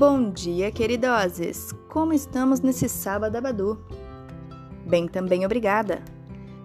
[0.00, 1.74] Bom dia, queridoses!
[1.90, 3.78] Como estamos nesse sábado abadu?
[4.86, 6.00] Bem, também obrigada.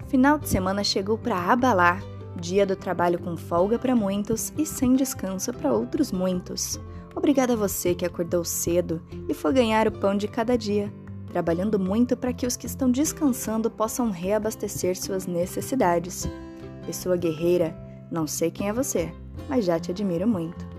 [0.08, 2.02] Final de semana chegou para abalar,
[2.40, 6.80] dia do trabalho com folga para muitos e sem descanso para outros muitos.
[7.14, 10.90] Obrigada a você que acordou cedo e foi ganhar o pão de cada dia,
[11.28, 16.26] trabalhando muito para que os que estão descansando possam reabastecer suas necessidades.
[16.86, 17.76] Pessoa guerreira,
[18.10, 19.12] não sei quem é você,
[19.50, 20.75] mas já te admiro muito.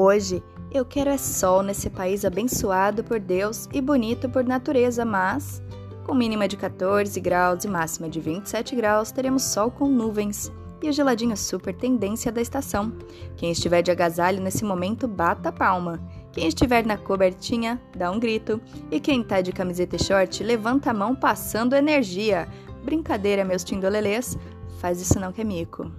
[0.00, 5.60] Hoje eu quero é sol nesse país abençoado por Deus e bonito por natureza, mas
[6.06, 10.88] com mínima de 14 graus e máxima de 27 graus, teremos sol com nuvens e
[10.88, 12.92] o geladinho super tendência da estação.
[13.36, 15.98] Quem estiver de agasalho nesse momento, bata a palma.
[16.30, 18.60] Quem estiver na cobertinha, dá um grito.
[18.92, 22.46] E quem tá de camiseta e short, levanta a mão passando energia.
[22.84, 24.38] Brincadeira, meus tindolelês,
[24.78, 25.90] faz isso não que é mico.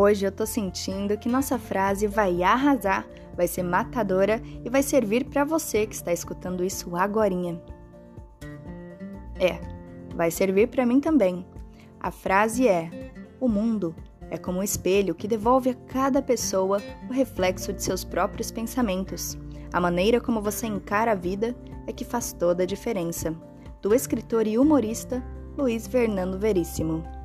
[0.00, 3.04] Hoje eu tô sentindo que nossa frase vai arrasar,
[3.34, 7.60] vai ser matadora e vai servir para você que está escutando isso agorinha.
[9.40, 9.58] É,
[10.14, 11.44] vai servir para mim também.
[11.98, 12.88] A frase é:
[13.40, 13.92] O mundo
[14.30, 19.36] é como um espelho que devolve a cada pessoa o reflexo de seus próprios pensamentos.
[19.72, 21.56] A maneira como você encara a vida
[21.88, 23.34] é que faz toda a diferença.
[23.82, 25.20] Do escritor e humorista
[25.56, 27.17] Luiz Fernando Veríssimo.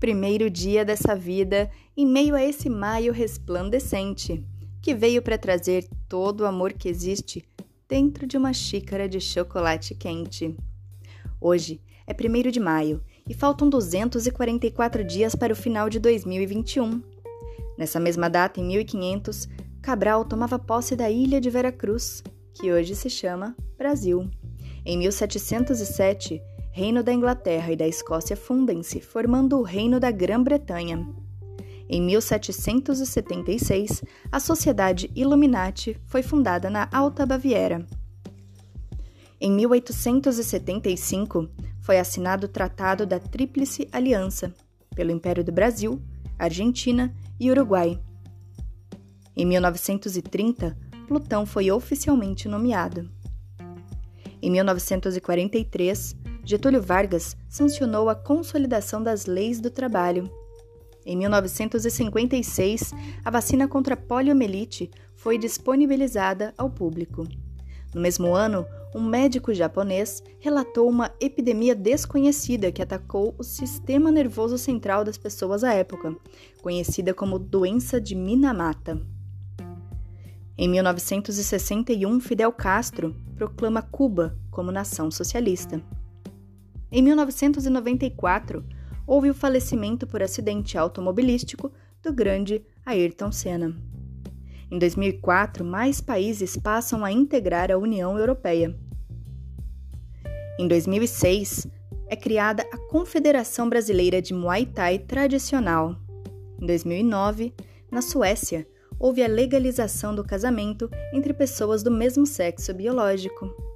[0.00, 4.42] Primeiro dia dessa vida em meio a esse maio resplandecente,
[4.80, 7.44] que veio para trazer todo o amor que existe
[7.86, 10.56] dentro de uma xícara de chocolate quente.
[11.38, 17.02] Hoje é 1 de maio e faltam 244 dias para o final de 2021.
[17.76, 19.48] Nessa mesma data, em 1500,
[19.82, 22.22] Cabral tomava posse da ilha de Veracruz,
[22.54, 24.30] que hoje se chama Brasil.
[24.84, 31.06] Em 1707, Reino da Inglaterra e da Escócia fundem-se, formando o Reino da Grã-Bretanha.
[31.88, 37.84] Em 1776, a Sociedade Illuminati foi fundada na Alta Baviera.
[39.40, 41.50] Em 1875,
[41.80, 44.54] foi assinado o Tratado da Tríplice Aliança
[44.94, 46.00] pelo Império do Brasil,
[46.38, 48.00] Argentina e Uruguai.
[49.36, 50.76] Em 1930,
[51.08, 53.10] Plutão foi oficialmente nomeado.
[54.40, 56.19] Em 1943,
[56.50, 60.28] Getúlio Vargas sancionou a consolidação das leis do trabalho.
[61.06, 62.92] Em 1956,
[63.24, 67.24] a vacina contra a poliomielite foi disponibilizada ao público.
[67.94, 74.58] No mesmo ano, um médico japonês relatou uma epidemia desconhecida que atacou o sistema nervoso
[74.58, 76.16] central das pessoas à época,
[76.60, 79.00] conhecida como doença de Minamata.
[80.58, 85.80] Em 1961, Fidel Castro proclama Cuba como nação socialista.
[86.92, 88.64] Em 1994,
[89.06, 93.76] houve o falecimento por acidente automobilístico do grande Ayrton Senna.
[94.70, 98.76] Em 2004, mais países passam a integrar a União Europeia.
[100.58, 101.66] Em 2006,
[102.08, 105.96] é criada a Confederação Brasileira de Muay Thai Tradicional.
[106.60, 107.54] Em 2009,
[107.90, 108.66] na Suécia,
[108.98, 113.69] houve a legalização do casamento entre pessoas do mesmo sexo biológico.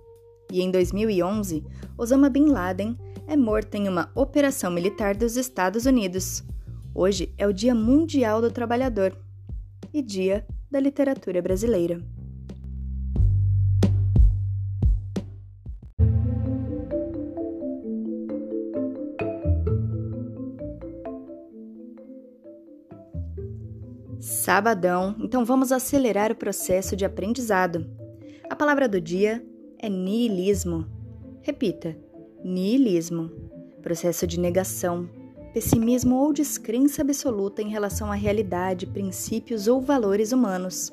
[0.50, 1.64] E em 2011,
[1.96, 6.44] Osama Bin Laden é morto em uma operação militar dos Estados Unidos.
[6.94, 9.16] Hoje é o Dia Mundial do Trabalhador
[9.92, 12.00] e Dia da Literatura Brasileira.
[24.20, 27.86] Sabadão, então vamos acelerar o processo de aprendizado.
[28.48, 29.44] A palavra do dia
[29.84, 30.86] é niilismo.
[31.42, 31.94] Repita:
[32.42, 33.30] niilismo,
[33.82, 35.06] processo de negação,
[35.52, 40.90] pessimismo ou descrença absoluta em relação à realidade, princípios ou valores humanos,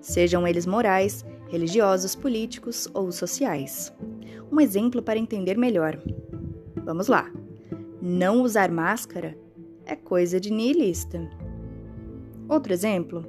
[0.00, 3.92] sejam eles morais, religiosos, políticos ou sociais.
[4.50, 6.02] Um exemplo para entender melhor.
[6.86, 7.30] Vamos lá.
[8.00, 9.36] Não usar máscara
[9.84, 11.28] é coisa de niilista.
[12.48, 13.26] Outro exemplo.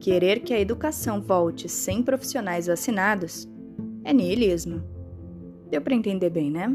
[0.00, 3.48] Querer que a educação volte sem profissionais vacinados
[4.06, 4.82] é niilismo.
[5.68, 6.72] Deu para entender bem, né?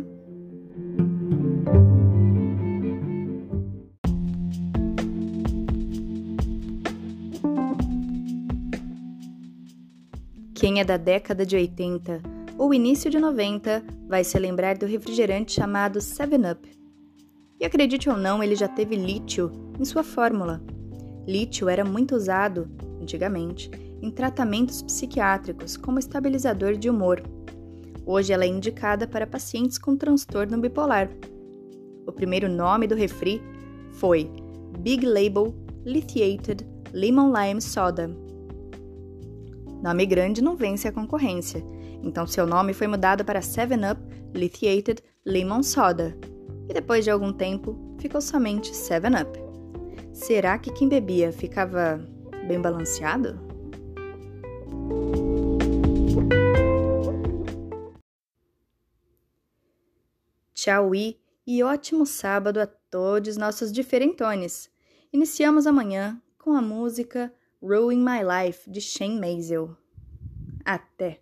[10.54, 12.22] Quem é da década de 80
[12.58, 16.70] ou início de 90 vai se lembrar do refrigerante chamado 7-Up.
[17.60, 20.62] E acredite ou não, ele já teve lítio em sua fórmula.
[21.26, 22.70] Lítio era muito usado,
[23.02, 23.70] antigamente,
[24.02, 27.22] em tratamentos psiquiátricos como estabilizador de humor.
[28.06, 31.10] Hoje ela é indicada para pacientes com transtorno bipolar.
[32.06, 33.42] O primeiro nome do refri
[33.94, 34.30] foi
[34.80, 35.54] Big Label
[35.86, 38.10] Lithiated Lemon Lime Soda.
[39.84, 41.64] Nome grande não vence a concorrência,
[42.04, 44.02] então seu nome foi mudado para 7-Up
[44.34, 46.18] Lithiated Lemon Soda,
[46.70, 49.40] e depois de algum tempo ficou somente 7-Up.
[50.14, 52.00] Será que quem bebia ficava
[52.48, 53.40] bem balanceado?
[60.54, 64.70] Tchau e ótimo sábado a todos nossos diferentones.
[65.12, 69.76] Iniciamos amanhã com a música Ruin My Life, de Shane Maisel.
[70.64, 71.22] Até!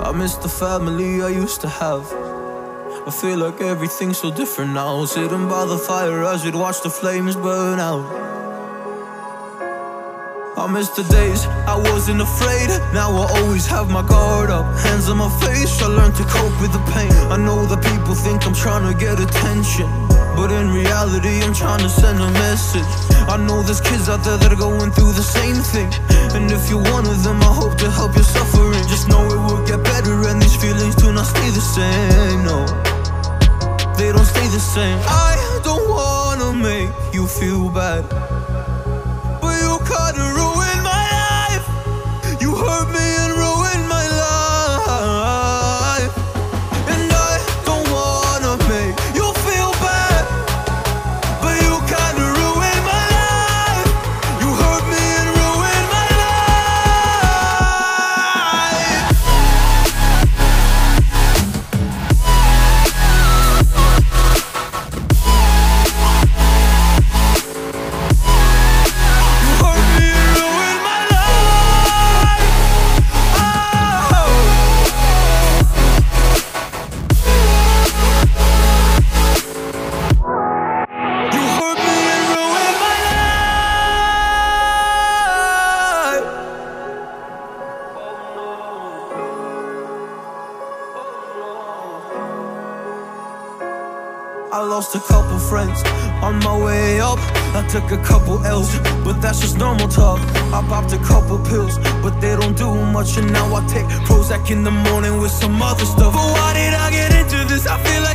[0.00, 2.27] I miss the family I used to have.
[3.08, 5.06] I feel like everything's so different now.
[5.06, 8.04] Sitting by the fire as we'd watch the flames burn out.
[10.58, 12.68] I miss the days I wasn't afraid.
[12.92, 14.66] Now I always have my guard up.
[14.84, 17.10] Hands on my face, I learned to cope with the pain.
[17.32, 19.88] I know that people think I'm trying to get attention.
[20.36, 22.86] But in reality, I'm trying to send a message
[23.26, 25.90] I know there's kids out there that are going through the same thing
[26.30, 29.40] And if you're one of them, I hope to help your suffering Just know it
[29.50, 32.87] will get better and these feelings do not stay the same, no
[33.98, 34.96] They don't stay the same.
[35.08, 38.04] I don't wanna make you feel bad
[94.50, 95.82] I lost a couple friends
[96.22, 97.18] on my way up.
[97.54, 100.20] I took a couple L's, but that's just normal talk.
[100.54, 103.18] I popped a couple pills, but they don't do much.
[103.18, 106.14] And now I take Prozac in the morning with some other stuff.
[106.14, 107.66] But why did I get into this?
[107.66, 108.07] I feel like